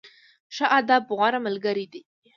[0.55, 2.01] ښه ادب، غوره ملګری دی.